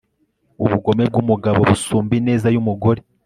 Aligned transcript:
ubugome 0.63 1.03
bw'umugabo 1.09 1.59
busumba 1.69 2.13
ineza 2.19 2.47
y'umugore 2.51 3.01